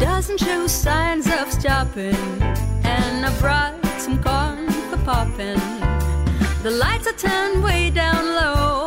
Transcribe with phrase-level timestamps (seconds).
[0.00, 2.16] doesn't show signs of stopping,
[2.84, 5.60] and I brought some corn for popping.
[6.62, 8.79] The lights are turned way down low.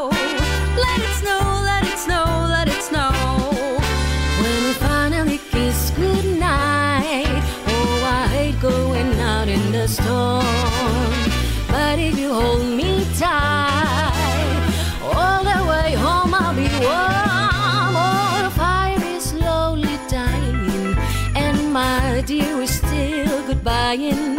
[23.64, 24.38] Goodbying.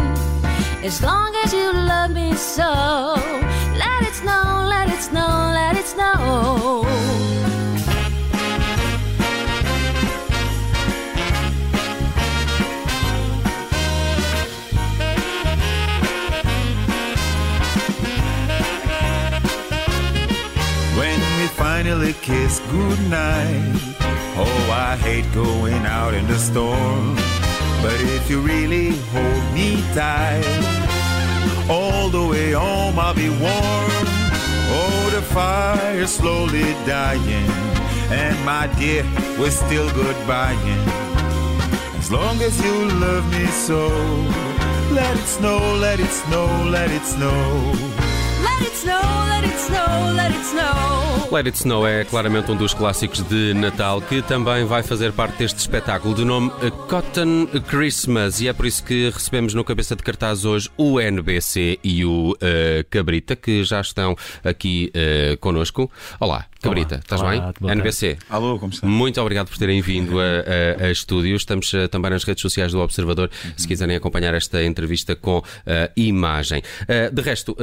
[0.83, 3.15] As long as you love me so,
[3.77, 6.83] let it snow, let it snow, let it snow.
[20.97, 23.81] When we finally kiss goodnight.
[24.37, 27.34] Oh, I hate going out in the storm.
[27.85, 30.43] But if you really hold me tight,
[31.69, 34.07] all the way home I'll be warm.
[34.77, 37.47] Oh, the fire's slowly dying.
[38.09, 39.03] And my dear,
[39.37, 40.83] we're still goodbying.
[41.99, 43.87] As long as you love me so,
[44.91, 48.04] let it snow, let it snow, let it snow.
[51.31, 55.39] Let it snow, é claramente um dos clássicos de Natal que também vai fazer parte
[55.39, 56.51] deste espetáculo de nome
[56.87, 61.79] Cotton Christmas e é por isso que recebemos no cabeça de cartaz hoje o NBC
[61.83, 65.91] e o eh, Cabrita que já estão aqui uh, connosco.
[66.19, 67.01] Olá, Cabrita, Olá.
[67.03, 67.71] estás Olá, bem?
[67.71, 68.17] NBC.
[68.27, 68.87] Alô, como está?
[68.87, 70.23] Muito obrigado por terem vindo a,
[70.81, 71.35] a, a estúdio.
[71.35, 75.91] Estamos eh, também nas redes sociais do Observador, se quiserem acompanhar esta entrevista com eh,
[75.95, 76.63] imagem.
[76.87, 77.55] Eh, de resto,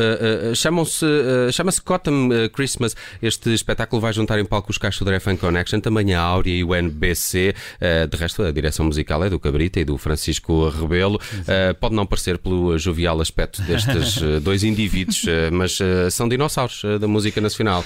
[0.55, 1.05] chamam-se,
[1.53, 2.95] chama-se Cotton Christmas.
[3.21, 6.63] Este espetáculo vai juntar em palco os Caixo Dré Fan Connection, também a Áurea e
[6.63, 7.55] o NBC.
[8.09, 11.21] De resto, a direção musical é do Cabrita e do Francisco Rebelo.
[11.81, 15.79] Pode não parecer pelo jovial aspecto destes dois indivíduos, mas
[16.11, 17.85] são dinossauros da música nacional.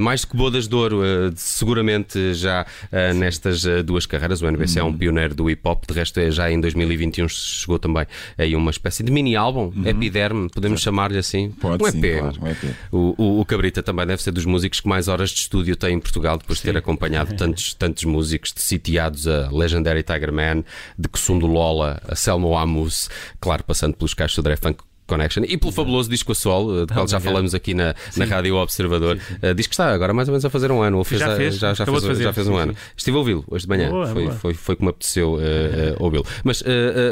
[0.00, 4.42] Mais que bodas de ouro, eh, seguramente já eh, nestas eh, duas carreiras.
[4.42, 7.78] O NBC é um pioneiro do hip hop, de resto, é, já em 2021 chegou
[7.78, 8.06] também
[8.36, 11.50] aí uma espécie de mini álbum, Epiderme, podemos chamar-lhe assim.
[11.52, 12.18] Pode um sim, EP.
[12.18, 12.76] claro, um EP.
[12.92, 15.94] O, o, o Cabrita também deve ser dos músicos que mais horas de estúdio tem
[15.94, 20.62] em Portugal, depois de ter acompanhado tantos, tantos músicos, de sitiados a Legendary Tiger Man,
[20.98, 23.08] de Ksundo Lola, a Selma Amus,
[23.40, 26.86] claro, passando pelos Caixos do Dre Funk Connection e pelo fabuloso disco a sol, eh,
[26.86, 29.18] de qual já falamos aqui na, na Rádio Observador.
[29.42, 31.36] Eh, diz que está agora mais ou menos a fazer um ano, ou fez, Já
[31.36, 32.72] fez, já, já fez, já fez um sim, ano.
[32.72, 32.78] sim.
[32.96, 34.34] Estive a ouvi-lo hoje de manhã, Boa, foi, boa.
[34.36, 36.24] Foi, foi como apeteceu eh, eh, ouvi-lo.
[36.42, 36.62] Mas,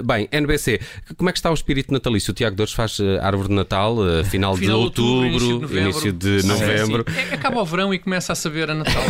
[0.05, 0.81] bem, NBC,
[1.17, 2.31] como é que está o espírito natalício?
[2.31, 6.43] O Tiago Dores faz árvore de Natal, final, Final de outubro, outubro, início de início
[6.43, 7.05] de novembro.
[7.09, 7.29] Sim, sim.
[7.31, 9.03] É, acaba o verão e começa a saber a Natal.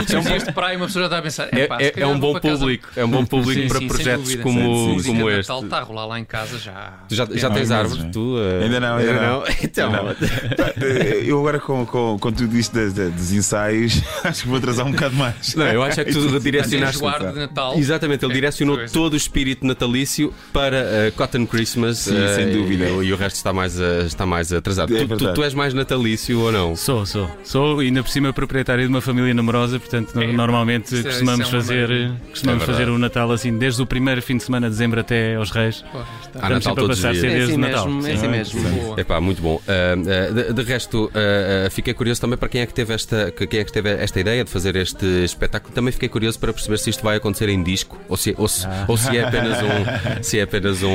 [0.00, 1.48] Últimos dias de praia, uma pessoa já está a pensar.
[1.52, 3.60] É, "Epá, se é- é calhar um bom para casa." público, é um bom público
[3.62, 5.48] Sim, para projetos como, como este.
[5.48, 6.94] Natal está a rolar lá em casa já.
[7.10, 8.36] Já, já Há tens árvore, tu?
[8.38, 9.44] eh, Ainda não, ainda não.
[9.62, 10.10] Então, Não.
[10.10, 14.58] Eh, Eu agora com, com, com tudo isto de- de- dos ensaios, acho que vou
[14.58, 15.54] atrasar um bocado mais.
[15.54, 17.00] não, eu acho é que tu é direcionaste.
[17.00, 17.74] de Natal.
[17.78, 18.92] Exatamente, ele É, direcionou coisa.
[18.92, 22.84] todo o espírito natalício para eh, Cotton Christmas Sim, eh, sem dúvida.
[22.86, 24.94] E, e o resto está mais, está mais atrasado.
[24.96, 26.76] É Tu- tu, tu és mais natalício ou não?
[26.76, 27.30] Sou, sou.
[27.44, 31.46] Sou, ainda por cima, proprietário de uma família numerosa, portanto, no- É, normalmente isso costumamos
[31.46, 34.66] isso é fazer, costumamos É fazer o Natal assim, desde o primeiro fim de semana
[34.66, 35.82] de dezembro até aos Reis.
[35.92, 36.38] Porra, está.
[36.40, 37.24] Estamos Natal todos os passar dias.
[37.42, 37.86] É de assim Natal.
[37.88, 38.16] mesmo, é Sim.
[38.16, 38.60] assim mesmo.
[38.80, 39.00] Boa.
[39.00, 39.60] Epá, muito bom.
[39.66, 42.92] Ah, ah, de, de resto, ah, ah, fiquei curioso também para quem é que teve
[42.94, 45.72] esta, que- quem é que teve esta ideia de fazer este espetáculo.
[45.74, 48.66] Também fiquei curioso para perceber se isto vai acontecer em disco ou se, ou se,
[48.88, 50.88] ou se é apenas um, se é apenas um,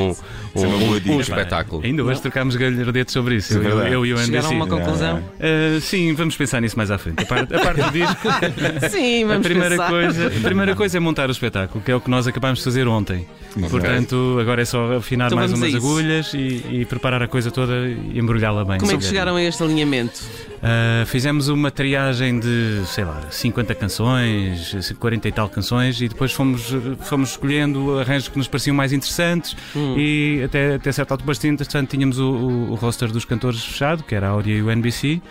[0.56, 1.12] um, é um, dica.
[1.12, 1.82] um espetáculo.
[1.84, 4.26] Ainda hoje trocámos galhardetes sobre isso, Sim, eu, eu, e o NBC.
[4.26, 5.24] Chegaram a uma conclusão?
[5.40, 7.22] Ah, sim, vamos pensar nisso mais à frente.
[7.22, 8.28] A parte, a parte do disco,
[8.90, 9.90] Sim, a vamos primeira, pensar.
[9.90, 12.66] coisa, a primeira coisa é montar o espetáculo, que é o que nós acabámos de
[12.66, 13.26] fazer ontem.
[13.70, 17.50] Portanto, agora é só afinar Então mais a umas agulhas e, e preparar a coisa
[17.50, 18.80] toda e embrulhá-la bem.
[18.80, 20.22] Como é que chegaram a este alinhamento?
[20.56, 26.32] Uh, fizemos uma triagem de, sei lá, 50 canções, 40 e tal canções, e depois
[26.32, 29.56] fomos, fomos escolhendo arranjos que nos pareciam mais interessantes.
[29.76, 29.96] Hum.
[29.98, 34.04] E até, até certa altura, bastante interessante, tínhamos o, o, o roster dos cantores fechado,
[34.04, 35.22] que era a Audio e o NBC.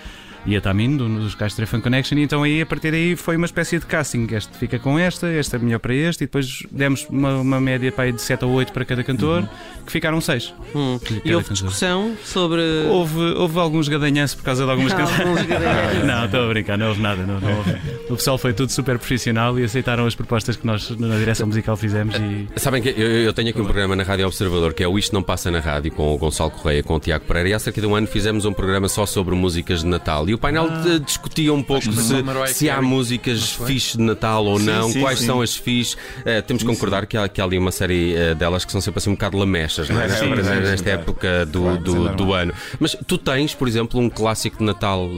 [0.47, 3.37] E a Tamin, do- dos Castro Fan Connection, e então aí a partir daí foi
[3.37, 4.27] uma espécie de casting.
[4.31, 7.91] Este fica com esta, esta é melhor para este, e depois demos uma, uma média
[7.93, 9.49] para aí de 7 ou 8 para cada cantor,
[9.87, 10.55] que ficaram 6.
[10.75, 10.99] Hum.
[11.25, 12.61] E houve discussão sobre.
[12.89, 15.15] Houve, houve alguns gadanhanços por causa de algumas canções.
[16.05, 17.23] Não, estou a brincar, não houve nada.
[17.25, 17.71] Não, não houve.
[18.11, 21.77] O pessoal foi tudo super profissional e aceitaram as propostas que nós na direção musical
[21.77, 24.89] fizemos e Sabem que eu, eu tenho aqui um programa na Rádio Observador que é
[24.89, 27.55] o Isto Não Passa na Rádio com o Gonçalo Correia, com o Tiago Pereira e
[27.55, 30.39] há cerca de um ano fizemos um programa só sobre músicas de Natal e o
[30.39, 32.23] painel eh, discutia um pouco se,
[32.55, 35.27] se há Carey, músicas fixe de Natal ou Sim, não, sim, quais sim.
[35.27, 35.97] são as fixe.
[36.25, 38.81] Eh, temos que concordar que há, que há ali uma série eh, delas que são
[38.81, 40.09] sempre assim um bocado lamechas, não é?
[40.15, 42.53] Sim, Nesta- sim, nesta época do, Claro, é do, do ano.
[42.79, 45.09] Mas tu tens, por exemplo, um clássico de Natal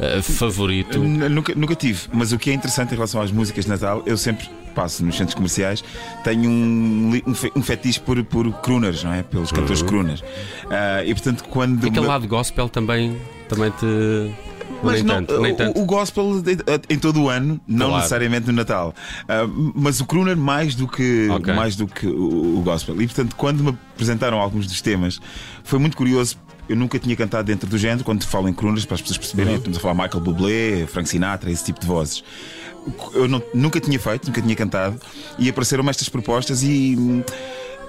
[0.00, 0.98] eh, favorito?
[0.98, 4.16] Nunca, nunca tive, mas o que é interessante em relação às músicas de Natal, eu
[4.16, 5.82] sempre passo nos centros comerciais,
[6.24, 9.22] tenho um, um, um fetiche por, por crooners, não é?
[9.22, 10.22] Pelos cantores crooners.
[10.70, 11.84] Ah, e portanto, quando.
[11.84, 13.16] E aquele me- lado gospel também,
[13.48, 14.34] também te.
[14.82, 15.80] Mas nem não, tanto, nem o- tanto.
[15.80, 16.42] O, gospel
[16.88, 17.96] em todo o ano, não Claro.
[17.96, 18.94] necessariamente no Natal.
[19.28, 21.52] Ah, mas o crooner mais do que, Ok.
[21.52, 22.94] mais do que o, o gospel.
[23.02, 25.20] E portanto, quando me apresentaram alguns dos temas,
[25.64, 26.36] foi muito curioso.
[26.68, 29.54] Eu nunca tinha cantado dentro do género, quando falo em crooners, para as pessoas perceberem,
[29.54, 29.58] Uhum.
[29.58, 32.22] estamos a falar Michael Bublé, Frank Sinatra, esse tipo de vozes.
[33.12, 34.98] Eu não- nunca tinha feito, nunca tinha cantado,
[35.38, 36.96] e apareceram-me estas propostas e,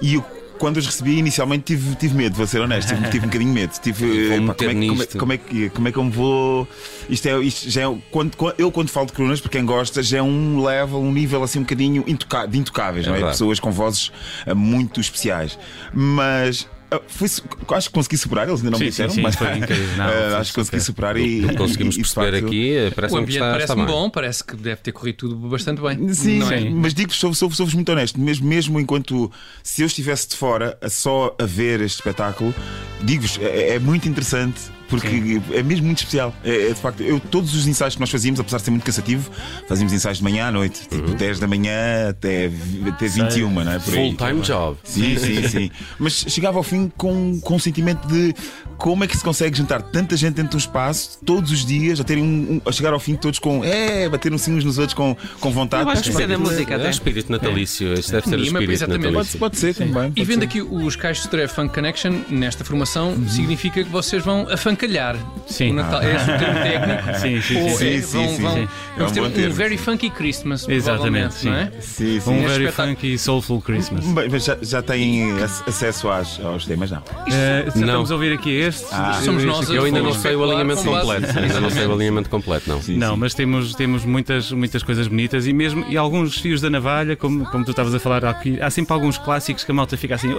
[0.00, 0.24] e eu,
[0.58, 3.60] quando as recebi inicialmente tive, tive medo, vou ser honesto, tive, tive um bocadinho de
[3.60, 3.72] medo.
[3.82, 4.06] Tive,
[4.40, 6.68] meter como, é, que- como, é, como, é que, como é que eu me vou.
[7.08, 10.18] Isto é, isto já é quando, eu quando falo de colunas, para quem gosta, já
[10.18, 13.16] é um level, um nível assim um bocadinho intoca- de intocáveis, não é?
[13.16, 13.34] verdade.
[13.34, 14.12] Pessoas com vozes
[14.46, 15.58] ah, muito especiais.
[15.92, 17.42] Mas ah, su-
[17.74, 19.86] acho que consegui superar, eles ainda não Sim, me disseram, sim, sim, mas foi incrível.
[19.96, 20.80] Não, foi acho que consegui super.
[20.80, 21.54] superar e.
[21.56, 24.44] conseguimos e- perceber facto, aqui, eh, O parece-me que ambiente está, está parece-me bom, parece
[24.44, 26.12] que deve ter corrido tudo bastante bem.
[26.14, 26.60] Sim, não é?
[26.60, 26.70] Sim.
[26.70, 29.30] mas digo-vos, sou, sou, sou-vos muito honesto, mesmo, mesmo enquanto
[29.62, 32.54] se eu estivesse de fora a só a ver este espetáculo,
[33.02, 34.60] digo-vos, é, é muito interessante.
[35.00, 36.34] Porque é mesmo muito especial.
[36.44, 38.84] É, é de facto, eu, todos os ensaios que nós fazíamos, apesar de ser muito
[38.84, 39.30] cansativo,
[39.68, 42.50] fazíamos ensaios de manhã à noite, tipo 10 da manhã até,
[42.88, 43.78] até 21, não é?
[43.78, 44.14] Por aí.
[44.16, 44.78] Full-time job.
[44.84, 45.70] Sim, sim, sim.
[45.98, 48.34] Mas chegava ao fim com, com um sentimento de
[48.78, 52.00] como é que se consegue juntar tanta gente dentro de um espaço, todos os dias,
[52.00, 53.64] a, terem um, um- a chegar ao fim todos com.
[53.64, 55.84] É, bater uns uns nos outros com, com vontade.
[55.84, 56.90] Eu acho que isso é da música É o até.
[56.90, 57.92] espírito natalício.
[57.94, 59.04] Este deve ser o espírito exatamente.
[59.06, 59.38] natalício.
[59.38, 60.08] Pode, pode ser também.
[60.08, 60.44] E pode vendo ser.
[60.46, 64.46] aqui os caixos de Funk Connection nesta formação, significa que vocês vão
[64.82, 65.70] afancalhar Sim.
[65.70, 66.02] o Natal.
[66.02, 67.18] É esse o termo técnico?
[67.18, 67.86] Sim, sim, Ou sim.
[67.86, 68.68] é, vão, sim, vão, sim.
[68.96, 69.84] vamos É um ter um termo, very sim.
[69.84, 71.48] funky Christmas, Exatamente, sim.
[71.50, 71.72] não é?
[71.80, 72.30] Sim, sim.
[72.30, 74.04] um very funky soulful Christmas.
[74.06, 77.02] Bem, mas já, já têm ac- acesso às, aos temas, não?
[77.30, 77.82] Eh, Não.
[77.82, 78.86] Estamos a ouvir aqui este.
[78.92, 79.20] Ah.
[79.24, 79.68] Somos nós.
[79.70, 81.38] Eu ainda não Vamos sei o alinhamento completo.
[81.38, 82.82] Ainda não sei o alinhamento completo, não.
[82.82, 86.70] Sim, Não, mas temos, temos muitas, muitas coisas bonitas e mesmo e alguns fios da
[86.70, 88.60] navalha, como, como tu estavas a falar aqui.
[88.60, 90.32] Há sempre alguns clássicos que a malta fica assim.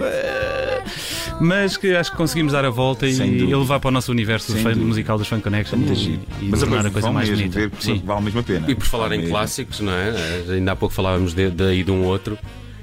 [1.40, 3.50] Mas que acho que conseguimos dar a volta e, Sem dúvida.
[3.50, 4.86] e levar para o nosso universo fã- dúvida.
[4.86, 6.20] musical dos Fan Connection Muito e, giro.
[6.40, 7.58] e Mas tornar agora a coisa mais mesmo bonita.
[7.58, 8.02] ver Sim.
[8.04, 8.70] vale mesmo a pena.
[8.70, 9.34] E por falar em Vale mesmo.
[9.34, 10.12] clássicos, não é?
[10.50, 12.38] Ainda há pouco falávamos de, daí de um outro,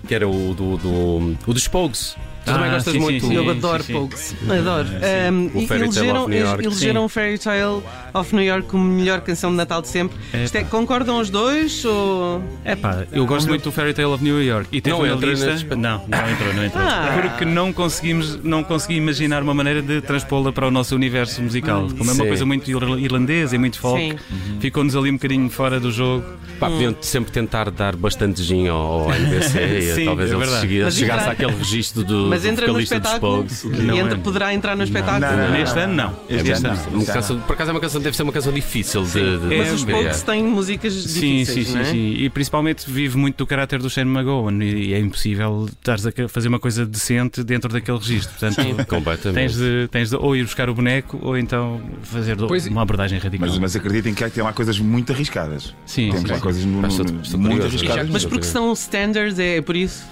[0.08, 2.16] que era o do, do, o dos Pogues.
[2.44, 3.26] Tu também Ah, gostas sim, sim, muito.
[3.28, 3.34] sim.
[3.36, 3.94] Eu adoro sim.
[3.94, 4.36] Pogues.
[4.50, 4.88] Adoro.
[4.90, 6.66] Um, O e Fairy Tale elegeram, of New York.
[6.66, 7.84] elegeram Fairy Tale
[8.14, 10.18] of New York como melhor canção de Natal de sempre.
[10.44, 11.86] Isto é, concordam os dois?
[11.86, 12.44] Ou...
[12.66, 15.30] É pá, eu gosto muito do Fairy Tale of New York e teve Não entra
[15.30, 15.76] lista.
[15.76, 16.84] Não, não entrou, não entrou.
[16.84, 17.20] Ah.
[17.22, 21.88] Porque não conseguimos, não consegui imaginar uma maneira de transpô-la para o nosso universo musical.
[21.96, 22.28] Como é uma Sim.
[22.28, 24.16] coisa muito ir- irlandesa e muito folk, Sim.
[24.60, 26.26] ficou-nos ali um bocadinho fora do jogo.
[26.60, 28.78] Pá, podiam sempre tentar dar bastante gin ao,
[29.10, 30.62] ao NBC e Sim, talvez é ele verdade.
[30.62, 33.46] chegue- Mas chegasse àquele registro do, Mas entra no espetáculo?
[33.66, 34.18] Não Entra- entra.
[34.20, 35.20] poderá entrar no espetáculo?
[35.22, 35.52] não, não.
[35.52, 36.14] Neste ano, não.
[36.30, 37.40] Este Este ano não.
[37.42, 39.82] Por acaso é uma canção, deve ser uma canção difícil de, de, É, de Os
[39.82, 41.92] se Pogues têm músicas Sim, difíceis, sim, não sim, é?
[41.92, 42.24] sim.
[42.24, 46.48] E principalmente vive muito do caráter do Shane McGowan e é impossível estares a fazer
[46.48, 48.32] uma coisa decente dentro daquele registro.
[48.40, 49.36] Portanto, Completamente.
[49.36, 53.20] tens de, tens de ou ir buscar o boneco ou então fazer Pois- uma abordagem
[53.20, 53.48] radical.
[53.48, 55.76] Mas, mas acreditem que há- tem lá coisas muito arriscadas.
[55.86, 56.42] Sim, Temos sim, lá sim.
[56.42, 58.10] coisas no, no- estou muito arriscadas.
[58.10, 60.04] Mas porque são standards, é por isso?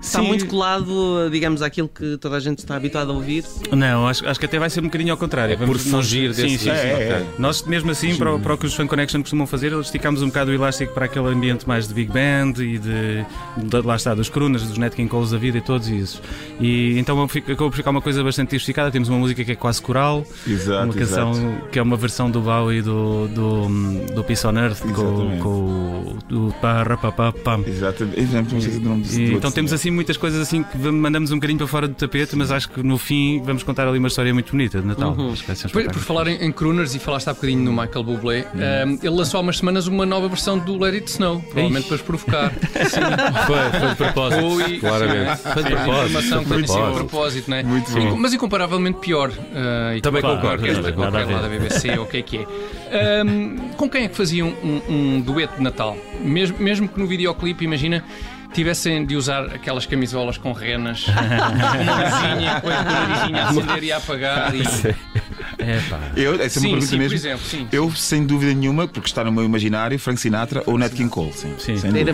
[0.00, 0.26] Está Sim.
[0.28, 3.44] muito colado, digamos, àquilo que toda a gente está habituada a ouvir.
[3.72, 5.54] Não, acho, acho que até vai ser um bocadinho ao contrário.
[5.54, 6.70] É por nós- fugir sim, desse- sim, sim.
[6.70, 7.26] É, é, é.
[7.38, 10.22] Nós, mesmo assim, para, o- para o que os Fan Connection costumam fazer, eles esticamos
[10.22, 13.24] um bocado o elástico para aquele ambiente mais de Big Band e de,
[13.56, 16.22] de- lá está, dos Crunas, dos Nat King Coles da vida e todos isso.
[16.60, 18.90] E então acabou por ficar uma coisa bastante diversificada.
[18.90, 21.68] Temos uma música que é quase coral, Exato, uma canção exato.
[21.72, 25.42] que é uma versão do Bowie do, do, do Peace on Earth com, Exatamente.
[25.42, 27.64] com o do Parapapapam.
[27.66, 28.20] Exatamente.
[28.20, 30.40] Eu já não sei o nome E, do outro então temos assim assim muitas coisas
[30.40, 33.62] assim que mandamos um bocadinho para fora do tapete, mas acho que no fim vamos
[33.62, 35.16] contar ali uma história muito bonita de Natal.
[35.32, 37.62] Acho que vai ser um Por, por falar em, em crooners e falaste há bocadinho
[37.62, 41.10] no Michael Bublé, ehm, ele lançou há umas semanas uma nova versão do Let It
[41.10, 42.52] Snow, provavelmente para os provocar.
[43.48, 44.44] Foi, foi de propósito.
[44.44, 45.36] Ui, Claramente.
[45.38, 46.06] Foi de propósito.
[46.06, 46.94] informação que foi a propósito.
[46.94, 47.62] propósito, não é?
[47.62, 48.16] Muito bom.
[48.16, 49.30] Mas incomparavelmente pior.
[49.96, 52.38] e Também claro, concordo, orquestra também qualquer lá da BBC, ou o que é que
[52.38, 52.46] é.
[52.90, 55.96] Ehm, com quem é que faziam um, um dueto de Natal?
[56.20, 58.04] Mesmo, mesmo que no videoclipe, imagina.
[58.52, 61.04] Tivessem de usar aquelas camisolas com renas,
[62.60, 64.54] com a narizinha a acender e a apagar.
[64.54, 64.62] E...
[65.68, 66.00] É pá.
[66.16, 67.14] Eu, essa é uma Sim, pergunta sim, por mesmo.
[67.16, 67.68] exemplo, sim.
[67.70, 71.32] Eu, sem dúvida nenhuma, porque está no meu imaginário, Frank Sinatra ou Nat King Cole.
[71.32, 71.76] Sim, Sim.
[71.78, 72.12] sem Era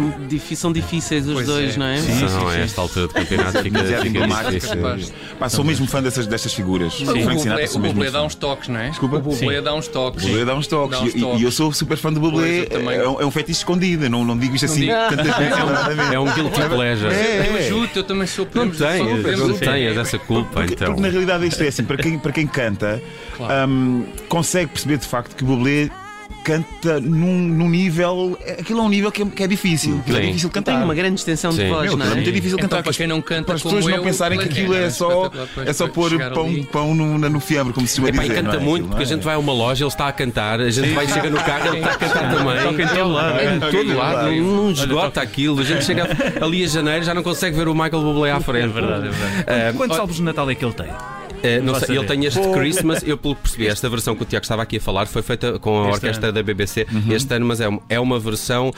[0.56, 1.78] são difíceis os Pois dois, é.
[1.78, 1.96] não é?
[1.99, 2.25] Sim.
[2.25, 5.14] Não, a esta altura do campeonato fica, Demasiado fica.
[5.38, 7.00] Pá, sou mesmo fã dessas, destas figuras.
[7.00, 8.90] O Frank Sinatra o sou mesmo Bublé dá uns toques, não é?
[8.90, 9.16] Desculpa?
[9.16, 9.62] O Bublé Sim.
[9.62, 10.25] dá uns toques.
[10.25, 11.14] O Bublé dá uns toques.
[11.14, 12.66] E- eu sou super fã do Bublé.
[12.70, 14.08] É um, é um fetiche escondido.
[14.08, 15.54] Não, não digo isto assim tantas vezes.
[15.54, 16.14] claramente.
[16.14, 17.14] É um guilty pleasure.
[17.14, 17.66] É, Eu é.
[17.66, 20.87] ajudo, eu também sou Não tens, essa culpa, Porque, então.
[20.88, 23.02] porque na realidade isto é assim, para quem, para quem canta,
[23.46, 23.70] Claro.
[23.70, 25.90] hum, consegue perceber de facto que o Bublé
[26.44, 28.38] canta num, num nível.
[28.60, 29.98] Aquilo é um nível que é, que é difícil.
[30.00, 30.26] Aquilo é Sim.
[30.26, 30.74] difícil cantar.
[30.74, 31.64] Tem uma grande extensão Sim.
[31.64, 32.14] de voz, Meu, não é é?
[32.16, 32.82] muito difícil Então, cantar.
[32.82, 34.84] para quem não canta para as como pessoas não eu, pensarem que Black aquilo é
[34.84, 35.30] Hand, só,
[35.64, 36.64] é só pôr pão, ali.
[36.66, 38.28] pão no, no fiambre, como se chama dizer.
[38.34, 38.58] canta não é?
[38.58, 39.14] muito, porque a não é?
[39.16, 41.68] gente vai a uma loja, ele está a cantar, a gente vai chega no carro,
[41.68, 42.62] ele está a cantar também.
[42.62, 43.38] Toca em todo lado.
[43.38, 45.60] É, em todo lado, não esgota aquilo.
[45.60, 46.08] A gente chega
[46.42, 48.64] ali a janeiro já não consegue ver o Michael Bublé à frente.
[48.64, 49.76] É verdade, é verdade.
[49.78, 50.88] Quantos álbuns de Natal é que ele tem?
[51.44, 54.24] Eh, não sei, ele tem este Christmas, eu pelo que percebi, esta versão que o
[54.24, 56.32] Tiago estava aqui a falar foi feita com a Este orquestra ano.
[56.34, 57.12] da BBC Uhum.
[57.12, 58.72] este ano, mas é, um- é uma versão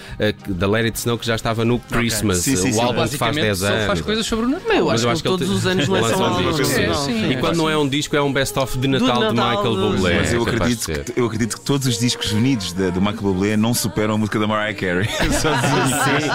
[0.44, 2.80] que- da Let It Snow que já estava no Christmas, Sim, sim, o sim.
[2.80, 3.86] álbum que faz Basicamente, 10 só anos.
[3.86, 4.76] faz coisas sobre o Natal.
[4.76, 6.80] Eu Mas acho eu que acho que ele todos os anos lança lançam um disco.
[6.80, 7.30] É, sim.
[7.30, 10.16] E quando não é um disco, é um best-of de Natal, de Michael do- Bublé.
[10.18, 13.16] Mas eu é de acredito, que, eu acredito que todos os discos unidos do Michael
[13.22, 15.08] Bublé não superam a música da Mariah Carey.
[15.32, 16.26] Sozinho.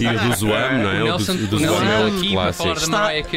[0.00, 1.02] E o do Zoam, não é?
[1.14, 2.68] O do, o Zoam, aqui para clássico.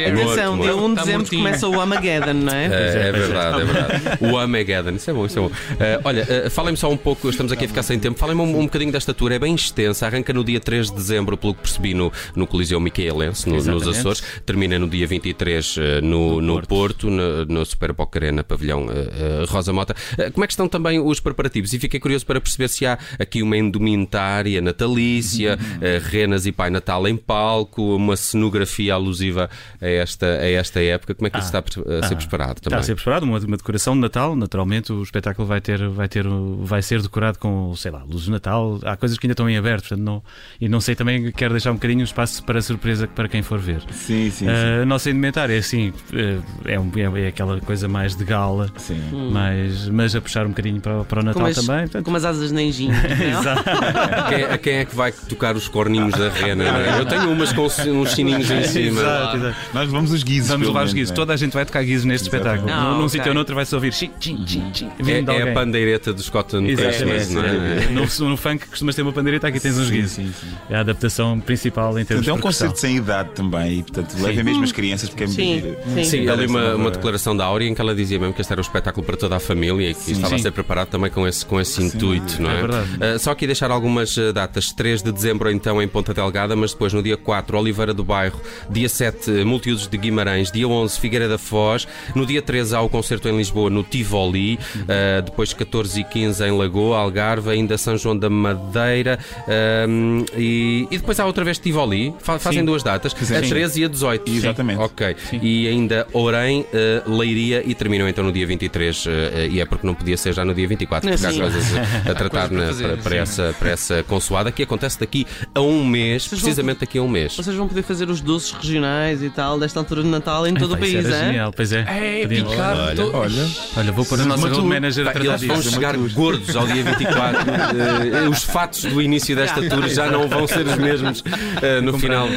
[0.02, 2.66] atenção, dia 1 de dezembro começa o Armageddon, não é?
[2.66, 4.02] É, é verdade, é verdade.
[4.32, 5.52] O Armageddon, isso é bom, isso é bom.
[5.80, 8.60] Eh, olha, eh, falem-me só um pouco, estamos aqui a ficar sem tempo, falem-me um,
[8.60, 11.62] um bocadinho desta tour, é bem extensa, arranca no dia 3 de dezembro, pelo que
[11.62, 13.88] percebi, no, no Coliseu Micaelense, no- nos.
[13.92, 18.88] Açores, termina no dia 23 eh, no, no Porto, no, no Super Boca Arena, pavilhão
[18.90, 19.96] eh, Rosa Mota.
[20.34, 21.74] Como é que estão também os preparativos?
[21.74, 26.70] E fiquei curioso para perceber se há aqui uma indumentária natalícia, eh, renas e Pai
[26.70, 29.50] Natal em palco, uma cenografia alusiva
[29.82, 31.14] a esta, a esta época.
[31.16, 32.80] Como é que isso está a ser ah, preparado Está também?
[32.80, 34.36] a ser preparado uma, uma decoração de Natal.
[34.36, 36.26] Naturalmente, o espetáculo vai ter, vai ter,
[36.62, 38.80] vai ser decorado com, sei lá, luzes de Natal.
[38.86, 40.24] Há coisas que ainda estão em aberto, portanto não.
[40.60, 43.82] E não sei também, quero deixar um bocadinho espaço para surpresa para quem for ver.
[43.92, 44.48] Sim, sim, sim.
[44.48, 48.24] Ah, a nossa indumentária é assim, eh, é, um- é, é aquela coisa mais de
[48.24, 49.02] gala, Sim.
[49.32, 51.82] mas, mas a puxar um bocadinho para, para o Natal Com as, também.
[51.82, 52.94] portanto, com umas asas de nenjinho.
[52.96, 54.30] não?
[54.30, 56.64] Quem, a quem é que vai tocar os corninhos da rena?
[56.66, 57.00] é?
[57.00, 59.02] Eu tenho umas com uns sininhos em cima.
[59.02, 59.56] Exato, exato.
[59.74, 60.50] Nós vamos os guizos.
[60.50, 61.10] Vamos levar os guizos.
[61.12, 61.16] né?
[61.16, 62.70] Toda a gente vai tocar guizos neste espetáculo.
[62.72, 63.10] Ah, Num ok.
[63.10, 66.22] sítio ou noutro vai-se ouvir chim, chim, chim, chim, de É, é a pandeireta do
[66.22, 67.88] Scotland Christmas, não é?
[67.92, 70.12] No, no funk costumas ter uma pandeireta, aqui tens uns Sim, guizos.
[70.12, 70.48] sim, sim.
[70.70, 72.68] É a adaptação principal em termos Portanto, é um de percussão.
[72.68, 76.04] concerto sem idade também e, portanto, levem mesmo as crianças porque é muito Sim, sim.
[76.04, 78.60] Sim, ali uma, uma declaração da Áurea em que ela dizia mesmo que este era
[78.60, 80.44] um espetáculo para toda a família e que estava a Sim.
[80.44, 82.58] ser preparado também com esse, com esse intuito, não é?
[82.58, 82.90] é verdade.
[83.00, 84.72] Ah, só aqui deixar algumas ah, datas.
[84.72, 88.40] 3 de dezembro, então, em Ponta Delgada, mas depois no dia 4, Oliveira do Bairro.
[88.70, 90.52] Dia 7, Multiusos de Guimarães.
[90.52, 91.88] Dia 11, Figueira da Foz.
[92.16, 94.60] No dia 13, há o concerto em Lisboa, no Tivoli.
[94.88, 97.50] Ah, depois 14 e 15 em Lagoa, Algarve.
[97.52, 99.20] Ainda São João da Madeira.
[99.48, 102.14] Ahm, e, e depois há outra vez Tivoli.
[102.20, 102.66] Fa- fazem Sim.
[102.66, 103.50] duas datas, a Sim.
[103.50, 104.32] 13 e a 18.
[104.32, 104.80] Exatamente.
[104.80, 105.16] Ok.
[105.42, 109.06] E ainda Orem, eh, Leiria e terminam então no dia 23.
[109.08, 111.40] eh, e é porque não podia ser já no dia 24, porque há Sim.
[111.42, 111.82] coisas a,
[112.12, 113.18] a tratar para na- fazer, para, para sim.
[113.18, 117.02] essa, para essa consoada que acontece daqui a um mês, Vocês vão- precisamente daqui a
[117.02, 117.36] um mês.
[117.36, 120.74] Vocês vão poder fazer os doces regionais e tal, desta altura de Natal em todo
[120.74, 121.26] o Pá, isso país, é?
[121.26, 121.86] genial, pois é.
[121.92, 122.78] É, picar.
[122.78, 125.72] Olha, tô- Olha, Olha, vou pôr a nossa road manager a tratar Eles vão disso.
[125.72, 127.42] chegar gordos ao dia 24.
[127.52, 131.24] Eh, os fatos do início desta tour já não vão ser os mesmos
[131.62, 132.36] eh, no final da,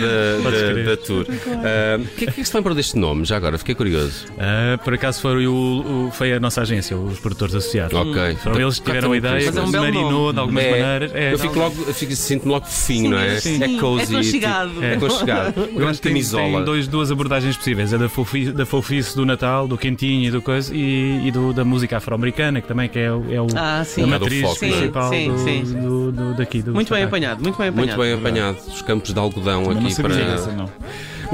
[0.50, 1.26] da, da tour.
[1.28, 3.24] Eh, O que é que é que se lembram deste nome?
[3.24, 4.26] Já agora, fiquei curioso.
[4.38, 7.94] Ah, por acaso foi, o, o- foi a nossa agência, os produtores associados.
[7.98, 8.36] Ok.
[8.42, 10.32] Foram eles que tiveram a ideia, Mas é um marinou nome.
[10.34, 11.14] de algumas É, maneiras.
[11.14, 13.40] É, eu fico logo, eu fico- sinto-me logo fofinho, não é?
[13.40, 13.62] sim.
[13.62, 14.14] É cozy.
[14.14, 14.70] É aconchegado.
[14.70, 15.54] tipo, É aconchegado.
[15.74, 16.42] Eu Eu acho que tem, camisola.
[16.56, 20.30] tem dois, duas abordagens possíveis: a da, fofi, da fofice do Natal, do quentinho e
[20.30, 23.46] do coisa, e, e do, da música afro-americana, que também que é, o- é o,
[23.56, 24.02] Ah, sim.
[24.02, 25.62] a É matriz foco, sim, principal sim, do, sim.
[25.80, 26.62] do- do- daqui.
[26.62, 27.06] Do Muito bem espetáculo.
[27.06, 28.20] apanhado, muito bem Muito apanhado.
[28.20, 28.58] bem apanhado.
[28.68, 30.24] Os campos de algodão não aqui sabia para.
[30.32, 30.68] dessa, não.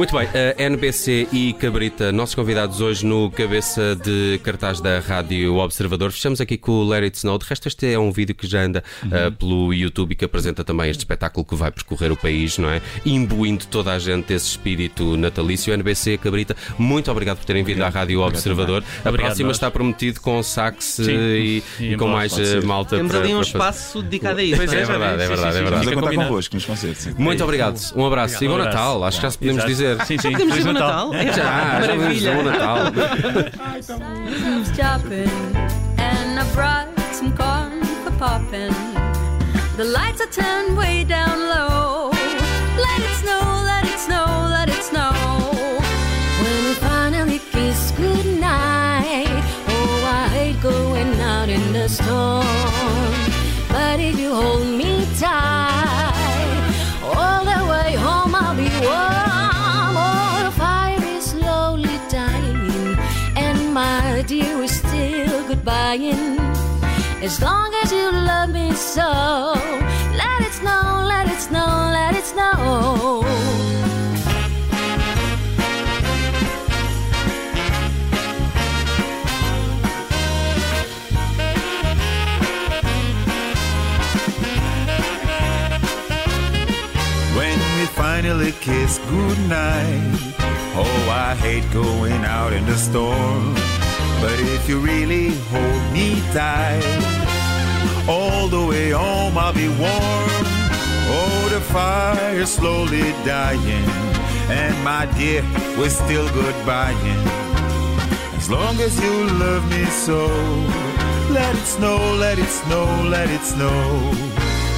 [0.00, 5.56] Muito bem, a NBC e Cabrita, nossos convidados hoje no cabeça de cartaz da Rádio
[5.56, 6.10] Observador.
[6.10, 7.36] Fechamos aqui com o It Snow.
[7.36, 10.64] De resto, este é um vídeo que já anda uh, pelo YouTube e que apresenta
[10.64, 12.80] também este espetáculo que vai percorrer o país, não é?
[13.04, 15.70] Imbuindo toda a gente esse espírito natalício.
[15.74, 18.82] NBC, Cabrita, muito obrigado por terem vindo à Rádio Observador.
[19.04, 21.10] A Obrigado, próxima está prometido com sax Sim.
[21.12, 22.64] e, E e com embora, mais ser.
[22.64, 23.58] malta Temos para, ali um para fazer.
[23.58, 24.56] espaço dedicado a isso.
[24.56, 25.22] Pois É já verdade, vi.
[25.24, 25.58] é verdade, sim, é sim.
[25.62, 25.64] verdade.
[25.64, 27.06] Estamos a Fica contar convosco nos concertos.
[27.18, 27.78] Muito obrigado.
[27.94, 28.58] Um abraço e bom Um.
[28.58, 29.04] Natal.
[29.04, 29.70] Acho que já se podemos Exato.
[29.70, 29.89] dizer.
[30.04, 30.32] Sim, sim.
[30.32, 31.12] Podemos Feliz dizer o Natal.
[31.12, 31.14] Natal?
[31.14, 32.78] É, Já, já podemos dizer bom Natal.
[34.50, 35.30] Loves chopping,
[35.98, 38.74] and I brought some corn for popping.
[39.76, 41.89] The lights are turned way down low.
[64.22, 66.38] Dear, we're still goodbying.
[67.22, 69.54] As long as you love me so,
[70.16, 73.22] let it snow, let it snow, let it snow.
[87.36, 90.30] When we finally kiss goodnight.
[90.72, 93.59] Oh, I hate going out in the storm.
[94.20, 96.82] But if you really hold me tight,
[98.06, 100.44] all the way home I'll be warm.
[101.12, 103.86] Oh, the fire's slowly dying.
[104.50, 105.42] And my dear,
[105.78, 107.22] we're still goodbying.
[108.36, 110.26] As long as you love me so,
[111.30, 113.70] let it snow, let it snow, let it snow.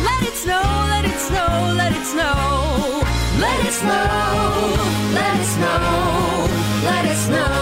[0.04, 3.02] Let it snow, let it snow, let it snow.
[3.40, 4.06] Let it snow,
[5.18, 6.48] let it snow,
[6.84, 7.42] let it snow.
[7.42, 7.61] Olá,